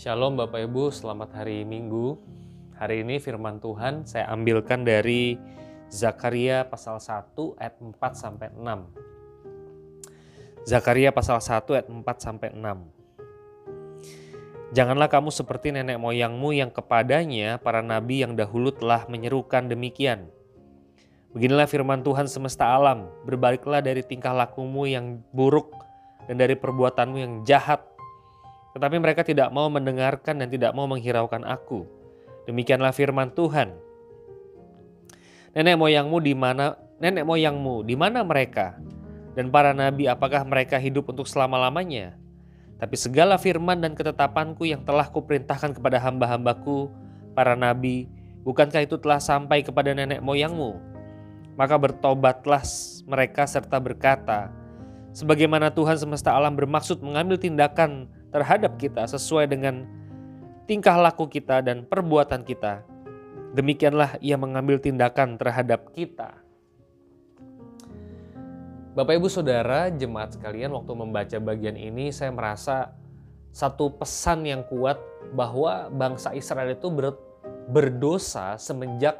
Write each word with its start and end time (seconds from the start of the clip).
Shalom 0.00 0.32
Bapak 0.32 0.64
Ibu, 0.64 0.88
selamat 0.88 1.36
hari 1.36 1.60
Minggu. 1.60 2.16
Hari 2.80 3.04
ini 3.04 3.20
firman 3.20 3.60
Tuhan 3.60 4.08
saya 4.08 4.32
ambilkan 4.32 4.80
dari 4.80 5.36
Zakaria 5.92 6.64
pasal 6.64 6.96
1 6.96 7.36
ayat 7.60 7.76
4 7.76 7.92
sampai 8.16 8.48
6. 8.48 10.64
Zakaria 10.64 11.12
pasal 11.12 11.36
1 11.36 11.76
ayat 11.76 11.92
4 11.92 12.00
sampai 12.16 12.48
6. 12.48 14.72
Janganlah 14.72 15.12
kamu 15.12 15.28
seperti 15.28 15.68
nenek 15.68 16.00
moyangmu 16.00 16.48
yang 16.56 16.72
kepadanya 16.72 17.60
para 17.60 17.84
nabi 17.84 18.24
yang 18.24 18.32
dahulu 18.32 18.72
telah 18.72 19.04
menyerukan 19.04 19.68
demikian. 19.68 20.32
Beginilah 21.36 21.68
firman 21.68 22.00
Tuhan 22.00 22.24
semesta 22.24 22.72
alam, 22.72 23.04
berbaliklah 23.28 23.84
dari 23.84 24.00
tingkah 24.00 24.32
lakumu 24.32 24.88
yang 24.88 25.20
buruk 25.36 25.76
dan 26.24 26.40
dari 26.40 26.56
perbuatanmu 26.56 27.16
yang 27.20 27.44
jahat 27.44 27.89
tetapi 28.74 28.96
mereka 29.02 29.26
tidak 29.26 29.50
mau 29.50 29.66
mendengarkan 29.66 30.38
dan 30.38 30.48
tidak 30.50 30.70
mau 30.74 30.86
menghiraukan 30.86 31.42
aku. 31.42 31.86
Demikianlah 32.46 32.94
firman 32.94 33.34
Tuhan. 33.34 33.74
Nenek 35.50 35.76
moyangmu 35.76 36.18
di 36.22 36.34
mana? 36.38 36.78
Nenek 37.02 37.26
moyangmu 37.26 37.82
di 37.82 37.98
mana 37.98 38.22
mereka? 38.22 38.78
Dan 39.34 39.50
para 39.50 39.74
nabi 39.74 40.06
apakah 40.06 40.46
mereka 40.46 40.78
hidup 40.78 41.10
untuk 41.10 41.26
selama-lamanya? 41.26 42.14
Tapi 42.80 42.96
segala 42.96 43.36
firman 43.36 43.82
dan 43.82 43.92
ketetapanku 43.92 44.64
yang 44.64 44.86
telah 44.86 45.10
kuperintahkan 45.12 45.76
kepada 45.76 46.00
hamba-hambaku, 46.00 46.88
para 47.36 47.52
nabi, 47.52 48.08
bukankah 48.46 48.88
itu 48.88 48.96
telah 48.96 49.20
sampai 49.20 49.60
kepada 49.60 49.92
nenek 49.92 50.24
moyangmu? 50.24 50.80
Maka 51.60 51.76
bertobatlah 51.76 52.64
mereka 53.04 53.44
serta 53.44 53.76
berkata, 53.76 54.48
sebagaimana 55.12 55.68
Tuhan 55.68 56.00
semesta 56.00 56.32
alam 56.32 56.56
bermaksud 56.56 57.04
mengambil 57.04 57.36
tindakan 57.36 58.08
terhadap 58.30 58.78
kita 58.78 59.06
sesuai 59.06 59.50
dengan 59.50 59.86
tingkah 60.70 60.94
laku 60.98 61.26
kita 61.26 61.62
dan 61.62 61.82
perbuatan 61.82 62.46
kita. 62.46 62.86
Demikianlah 63.50 64.18
ia 64.22 64.38
mengambil 64.38 64.78
tindakan 64.78 65.34
terhadap 65.34 65.90
kita. 65.90 66.38
Bapak 68.94 69.18
Ibu 69.18 69.26
Saudara, 69.30 69.90
jemaat 69.90 70.38
sekalian 70.38 70.70
waktu 70.74 70.92
membaca 70.94 71.36
bagian 71.42 71.74
ini 71.74 72.14
saya 72.14 72.30
merasa 72.30 72.94
satu 73.50 73.98
pesan 73.98 74.46
yang 74.46 74.62
kuat 74.66 74.98
bahwa 75.34 75.90
bangsa 75.90 76.34
Israel 76.34 76.74
itu 76.74 76.90
ber, 76.90 77.18
berdosa 77.70 78.54
semenjak 78.58 79.18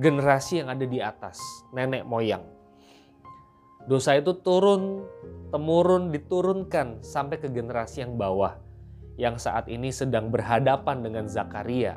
generasi 0.00 0.64
yang 0.64 0.72
ada 0.72 0.84
di 0.84 1.00
atas, 1.00 1.36
nenek 1.72 2.04
moyang. 2.04 2.55
Dosa 3.86 4.18
itu 4.18 4.34
turun, 4.42 5.06
temurun, 5.54 6.10
diturunkan 6.10 7.06
sampai 7.06 7.38
ke 7.38 7.46
generasi 7.46 8.02
yang 8.02 8.18
bawah 8.18 8.58
yang 9.16 9.40
saat 9.40 9.70
ini 9.72 9.88
sedang 9.94 10.28
berhadapan 10.28 11.00
dengan 11.00 11.24
Zakaria. 11.30 11.96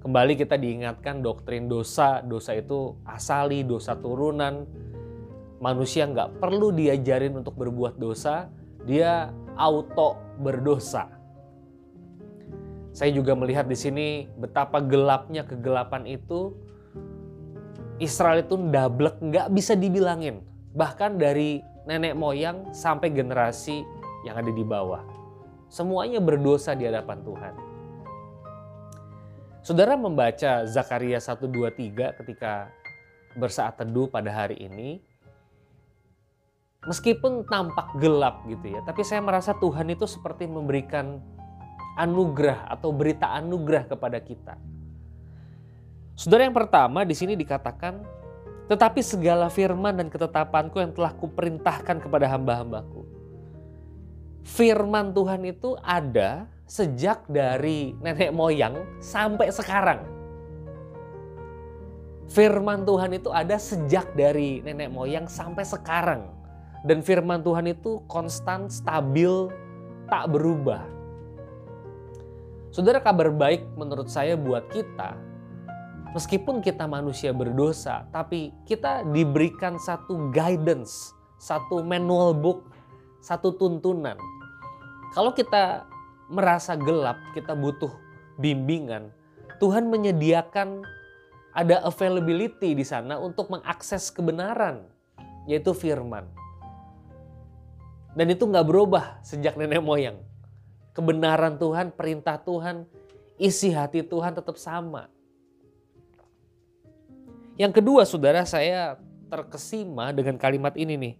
Kembali 0.00 0.32
kita 0.32 0.56
diingatkan 0.56 1.20
doktrin 1.20 1.68
dosa, 1.68 2.24
dosa 2.24 2.56
itu 2.56 2.96
asali, 3.04 3.60
dosa 3.60 4.00
turunan. 4.00 4.64
Manusia 5.60 6.08
nggak 6.08 6.40
perlu 6.40 6.72
diajarin 6.72 7.36
untuk 7.36 7.52
berbuat 7.60 8.00
dosa, 8.00 8.48
dia 8.88 9.28
auto 9.60 10.16
berdosa. 10.40 11.04
Saya 12.96 13.12
juga 13.12 13.36
melihat 13.36 13.68
di 13.68 13.76
sini 13.76 14.24
betapa 14.40 14.80
gelapnya 14.80 15.44
kegelapan 15.44 16.08
itu 16.08 16.56
Israel 18.00 18.40
itu 18.40 18.56
ndablek 18.56 19.20
nggak 19.20 19.52
bisa 19.52 19.76
dibilangin. 19.76 20.40
Bahkan 20.72 21.20
dari 21.20 21.60
nenek 21.84 22.16
moyang 22.16 22.72
sampai 22.72 23.12
generasi 23.12 23.84
yang 24.24 24.40
ada 24.40 24.48
di 24.48 24.64
bawah. 24.64 25.04
Semuanya 25.68 26.18
berdosa 26.18 26.72
di 26.72 26.88
hadapan 26.88 27.20
Tuhan. 27.20 27.54
Saudara 29.60 29.92
membaca 30.00 30.64
Zakaria 30.64 31.20
1, 31.20 31.36
2, 31.44 31.68
3 31.92 32.16
ketika 32.24 32.72
bersaat 33.36 33.76
teduh 33.76 34.08
pada 34.08 34.32
hari 34.32 34.56
ini. 34.56 35.04
Meskipun 36.88 37.44
tampak 37.44 37.92
gelap 38.00 38.40
gitu 38.48 38.72
ya, 38.72 38.80
tapi 38.88 39.04
saya 39.04 39.20
merasa 39.20 39.52
Tuhan 39.52 39.92
itu 39.92 40.08
seperti 40.08 40.48
memberikan 40.48 41.20
anugerah 42.00 42.72
atau 42.72 42.88
berita 42.88 43.36
anugerah 43.36 43.84
kepada 43.84 44.16
kita 44.16 44.56
Saudara 46.20 46.44
yang 46.44 46.52
pertama 46.52 47.00
di 47.08 47.16
sini 47.16 47.32
dikatakan, 47.32 47.96
tetapi 48.68 49.00
segala 49.00 49.48
firman 49.48 49.96
dan 49.96 50.12
ketetapanku 50.12 50.76
yang 50.76 50.92
telah 50.92 51.16
kuperintahkan 51.16 51.96
kepada 51.96 52.28
hamba-hambaku. 52.28 53.08
Firman 54.44 55.16
Tuhan 55.16 55.48
itu 55.48 55.80
ada 55.80 56.44
sejak 56.68 57.24
dari 57.24 57.96
nenek 58.04 58.36
moyang 58.36 58.84
sampai 59.00 59.48
sekarang. 59.48 60.04
Firman 62.28 62.84
Tuhan 62.84 63.16
itu 63.16 63.32
ada 63.32 63.56
sejak 63.56 64.12
dari 64.12 64.60
nenek 64.60 64.92
moyang 64.92 65.24
sampai 65.24 65.64
sekarang. 65.64 66.28
Dan 66.84 67.00
firman 67.00 67.40
Tuhan 67.40 67.64
itu 67.64 68.04
konstan, 68.12 68.68
stabil, 68.68 69.48
tak 70.04 70.28
berubah. 70.28 70.84
Saudara 72.68 73.00
kabar 73.00 73.32
baik 73.32 73.64
menurut 73.80 74.12
saya 74.12 74.36
buat 74.36 74.68
kita 74.68 75.29
Meskipun 76.10 76.58
kita 76.58 76.90
manusia 76.90 77.30
berdosa, 77.30 78.02
tapi 78.10 78.50
kita 78.66 79.06
diberikan 79.14 79.78
satu 79.78 80.34
guidance, 80.34 81.14
satu 81.38 81.86
manual 81.86 82.34
book, 82.34 82.66
satu 83.22 83.54
tuntunan. 83.54 84.18
Kalau 85.14 85.30
kita 85.30 85.86
merasa 86.26 86.74
gelap, 86.74 87.14
kita 87.30 87.54
butuh 87.54 87.94
bimbingan. 88.42 89.14
Tuhan 89.62 89.86
menyediakan 89.86 90.82
ada 91.54 91.78
availability 91.86 92.74
di 92.74 92.82
sana 92.82 93.22
untuk 93.22 93.46
mengakses 93.46 94.10
kebenaran, 94.10 94.82
yaitu 95.46 95.70
firman. 95.70 96.26
Dan 98.18 98.34
itu 98.34 98.50
nggak 98.50 98.66
berubah 98.66 99.22
sejak 99.22 99.54
nenek 99.54 99.78
moyang. 99.78 100.18
Kebenaran 100.90 101.54
Tuhan, 101.54 101.94
perintah 101.94 102.34
Tuhan, 102.42 102.82
isi 103.38 103.70
hati 103.70 104.02
Tuhan 104.02 104.34
tetap 104.34 104.58
sama 104.58 105.06
yang 107.60 107.76
kedua, 107.76 108.08
saudara, 108.08 108.40
saya 108.48 108.96
terkesima 109.28 110.16
dengan 110.16 110.40
kalimat 110.40 110.72
ini 110.80 110.96
nih. 110.96 111.14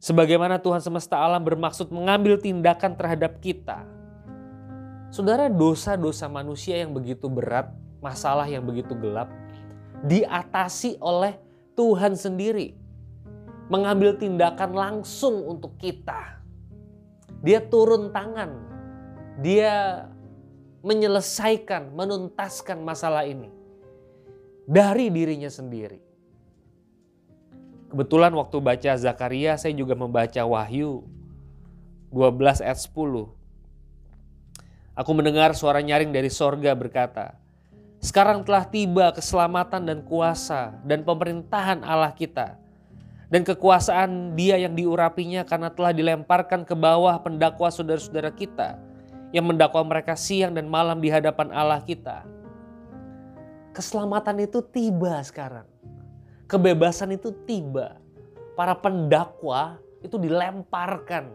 Sebagaimana 0.00 0.56
Tuhan 0.56 0.80
semesta 0.80 1.20
alam 1.20 1.44
bermaksud 1.44 1.92
mengambil 1.92 2.40
tindakan 2.40 2.96
terhadap 2.96 3.36
kita. 3.44 3.84
Saudara, 5.12 5.52
dosa-dosa 5.52 6.32
manusia 6.32 6.80
yang 6.80 6.96
begitu 6.96 7.28
berat, 7.28 7.68
masalah 8.00 8.48
yang 8.48 8.64
begitu 8.64 8.96
gelap, 8.96 9.28
diatasi 10.00 10.96
oleh 11.04 11.36
Tuhan 11.76 12.16
sendiri. 12.16 12.72
Mengambil 13.68 14.16
tindakan 14.16 14.72
langsung 14.72 15.44
untuk 15.44 15.76
kita. 15.76 16.40
Dia 17.44 17.60
turun 17.60 18.16
tangan. 18.16 18.64
Dia 19.44 20.08
menyelesaikan, 20.80 21.92
menuntaskan 21.92 22.80
masalah 22.80 23.28
ini 23.28 23.55
dari 24.66 25.08
dirinya 25.14 25.48
sendiri. 25.48 26.02
Kebetulan 27.86 28.34
waktu 28.34 28.58
baca 28.58 28.92
Zakaria 28.98 29.54
saya 29.54 29.72
juga 29.72 29.94
membaca 29.94 30.42
Wahyu 30.42 31.06
12 32.10 32.66
ayat 32.66 32.78
10. 32.82 33.30
Aku 34.98 35.10
mendengar 35.14 35.54
suara 35.54 35.78
nyaring 35.78 36.10
dari 36.10 36.26
sorga 36.26 36.74
berkata, 36.74 37.38
Sekarang 38.02 38.42
telah 38.42 38.66
tiba 38.66 39.14
keselamatan 39.14 39.86
dan 39.86 39.98
kuasa 40.02 40.74
dan 40.84 41.06
pemerintahan 41.06 41.86
Allah 41.86 42.12
kita. 42.12 42.58
Dan 43.26 43.42
kekuasaan 43.42 44.38
dia 44.38 44.54
yang 44.54 44.78
diurapinya 44.78 45.42
karena 45.42 45.66
telah 45.66 45.90
dilemparkan 45.90 46.62
ke 46.62 46.78
bawah 46.78 47.18
pendakwa 47.18 47.66
saudara-saudara 47.66 48.30
kita 48.30 48.78
yang 49.34 49.50
mendakwa 49.50 49.82
mereka 49.82 50.14
siang 50.14 50.54
dan 50.54 50.70
malam 50.70 51.02
di 51.02 51.10
hadapan 51.10 51.50
Allah 51.50 51.82
kita 51.82 52.35
Keselamatan 53.76 54.40
itu 54.40 54.64
tiba 54.64 55.20
sekarang. 55.20 55.68
Kebebasan 56.48 57.12
itu 57.12 57.28
tiba. 57.44 58.00
Para 58.56 58.72
pendakwa 58.72 59.76
itu 60.00 60.16
dilemparkan. 60.16 61.28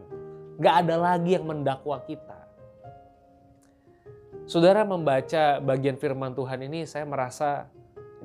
Gak 0.58 0.76
ada 0.82 0.98
lagi 0.98 1.38
yang 1.38 1.46
mendakwa 1.46 2.02
kita. 2.02 2.50
Saudara 4.50 4.82
membaca 4.82 5.62
bagian 5.62 6.02
firman 6.02 6.34
Tuhan 6.34 6.66
ini 6.66 6.90
saya 6.90 7.06
merasa 7.06 7.70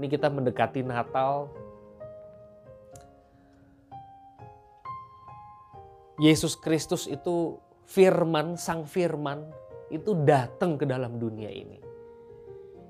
ini 0.00 0.08
kita 0.08 0.32
mendekati 0.32 0.80
Natal. 0.80 1.52
Yesus 6.16 6.56
Kristus 6.56 7.04
itu 7.04 7.60
firman, 7.84 8.56
sang 8.56 8.88
firman 8.88 9.44
itu 9.92 10.16
datang 10.24 10.80
ke 10.80 10.88
dalam 10.88 11.20
dunia 11.20 11.52
ini 11.52 11.95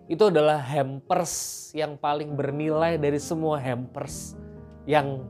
itu 0.06 0.30
adalah 0.30 0.62
hampers 0.62 1.66
yang 1.74 1.98
paling 1.98 2.38
bernilai 2.38 2.94
dari 2.94 3.18
semua 3.18 3.58
hampers 3.58 4.38
yang 4.86 5.26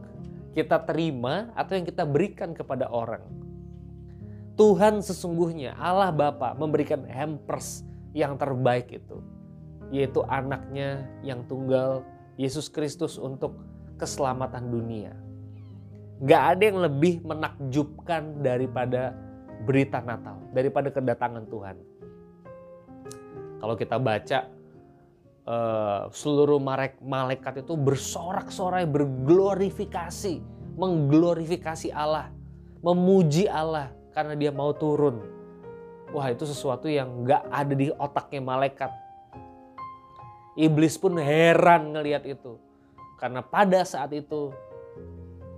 kita 0.53 0.85
terima 0.85 1.49
atau 1.57 1.77
yang 1.81 1.85
kita 1.89 2.05
berikan 2.05 2.53
kepada 2.53 2.89
orang. 2.93 3.25
Tuhan 4.57 5.05
sesungguhnya 5.05 5.77
Allah 5.77 6.13
Bapa 6.13 6.57
memberikan 6.57 7.05
hampers 7.09 7.85
yang 8.17 8.41
terbaik 8.41 8.89
itu 8.89 9.21
yaitu 9.93 10.25
anaknya 10.27 11.07
yang 11.23 11.45
tunggal 11.47 12.03
Yesus 12.37 12.69
Kristus 12.69 13.17
untuk 13.17 13.57
keselamatan 13.97 14.69
dunia. 14.69 15.13
Gak 16.25 16.57
ada 16.57 16.63
yang 16.65 16.81
lebih 16.81 17.21
menakjubkan 17.25 18.41
daripada 18.41 19.13
berita 19.69 20.01
Natal, 20.01 20.41
daripada 20.53 20.89
kedatangan 20.89 21.45
Tuhan. 21.49 21.77
Kalau 23.61 23.77
kita 23.77 23.97
baca 24.01 24.56
uh, 25.47 26.11
seluruh 26.11 26.59
malaikat 27.01 27.63
itu 27.63 27.73
bersorak-sorai, 27.79 28.85
berglorifikasi, 28.85 30.43
mengglorifikasi 30.75 31.95
Allah, 31.95 32.35
memuji 32.83 33.47
Allah 33.47 33.95
karena 34.13 34.35
dia 34.35 34.51
mau 34.53 34.75
turun. 34.75 35.23
Wah 36.15 36.31
itu 36.31 36.47
sesuatu 36.47 36.87
yang 36.87 37.27
gak 37.27 37.47
ada 37.51 37.75
di 37.75 37.91
otaknya 37.95 38.43
malaikat. 38.43 38.91
Iblis 40.57 40.97
pun 40.97 41.19
heran 41.19 41.93
ngelihat 41.93 42.25
itu. 42.25 42.57
Karena 43.17 43.41
pada 43.41 43.85
saat 43.85 44.13
itu 44.13 44.53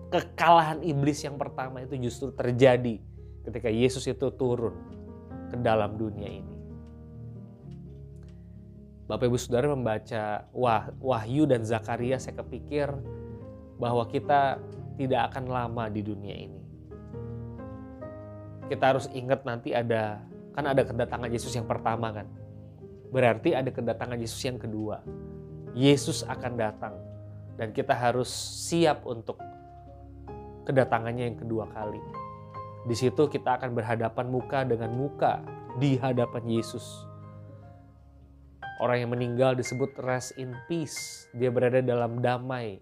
kekalahan 0.08 0.81
iblis 0.81 1.20
yang 1.23 1.37
pertama 1.37 1.84
itu 1.84 1.94
justru 2.00 2.32
terjadi 2.32 2.99
ketika 3.44 3.69
Yesus 3.69 4.08
itu 4.08 4.32
turun 4.34 4.75
ke 5.52 5.56
dalam 5.61 5.94
dunia 6.00 6.29
ini. 6.43 6.57
Bapak 9.08 9.25
Ibu 9.25 9.40
Saudara 9.40 9.72
membaca 9.72 10.44
Wah, 10.52 10.93
Wahyu 11.00 11.49
dan 11.49 11.64
Zakaria 11.64 12.20
saya 12.20 12.37
kepikir 12.44 12.93
bahwa 13.81 14.05
kita 14.05 14.60
tidak 15.00 15.32
akan 15.32 15.49
lama 15.49 15.88
di 15.88 16.05
dunia 16.05 16.37
ini 16.37 16.69
kita 18.69 18.84
harus 18.94 19.08
ingat 19.16 19.49
nanti 19.49 19.72
ada 19.72 20.20
kan 20.52 20.69
ada 20.69 20.84
kedatangan 20.84 21.32
Yesus 21.32 21.56
yang 21.56 21.64
pertama 21.64 22.12
kan. 22.12 22.28
Berarti 23.08 23.56
ada 23.56 23.72
kedatangan 23.72 24.20
Yesus 24.20 24.44
yang 24.44 24.60
kedua. 24.60 25.00
Yesus 25.72 26.20
akan 26.28 26.52
datang 26.60 26.94
dan 27.56 27.72
kita 27.72 27.96
harus 27.96 28.28
siap 28.69 29.08
untuk 29.08 29.40
kedatangannya 30.69 31.32
yang 31.32 31.38
kedua 31.40 31.64
kali. 31.72 32.00
Di 32.84 32.93
situ 32.93 33.25
kita 33.32 33.56
akan 33.56 33.72
berhadapan 33.72 34.26
muka 34.28 34.69
dengan 34.69 34.93
muka 34.93 35.40
di 35.81 35.96
hadapan 35.96 36.44
Yesus. 36.44 37.07
Orang 38.79 39.03
yang 39.03 39.11
meninggal 39.11 39.59
disebut 39.59 39.95
rest 40.03 40.39
in 40.39 40.55
peace. 40.71 41.27
Dia 41.35 41.51
berada 41.51 41.83
dalam 41.83 42.23
damai 42.23 42.79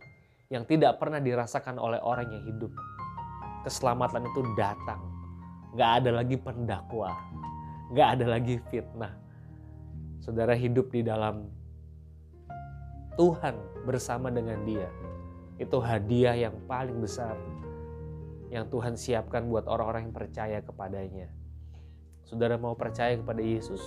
yang 0.53 0.69
tidak 0.69 1.01
pernah 1.01 1.19
dirasakan 1.19 1.81
oleh 1.81 1.99
orang 2.05 2.29
yang 2.31 2.45
hidup. 2.45 2.73
Keselamatan 3.65 4.23
itu 4.29 4.41
datang 4.55 5.17
Gak 5.77 6.01
ada 6.01 6.25
lagi 6.25 6.41
pendakwa, 6.41 7.13
gak 7.93 8.17
ada 8.17 8.41
lagi 8.41 8.57
fitnah. 8.73 9.13
Saudara 10.25 10.57
hidup 10.57 10.89
di 10.89 11.05
dalam 11.05 11.53
Tuhan 13.21 13.85
bersama 13.85 14.33
dengan 14.33 14.65
Dia. 14.65 14.89
Itu 15.61 15.85
hadiah 15.85 16.33
yang 16.33 16.57
paling 16.65 16.97
besar 16.97 17.37
yang 18.49 18.73
Tuhan 18.73 18.97
siapkan 18.97 19.53
buat 19.53 19.69
orang-orang 19.69 20.09
yang 20.09 20.17
percaya 20.17 20.65
kepadanya. 20.65 21.29
Saudara 22.25 22.57
mau 22.57 22.73
percaya 22.73 23.13
kepada 23.13 23.45
Yesus? 23.45 23.85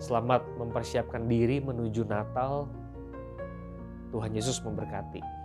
Selamat 0.00 0.40
mempersiapkan 0.56 1.28
diri 1.28 1.60
menuju 1.60 2.08
Natal. 2.08 2.64
Tuhan 4.10 4.32
Yesus 4.32 4.56
memberkati. 4.64 5.39